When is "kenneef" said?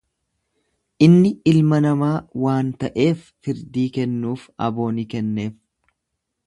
5.15-5.53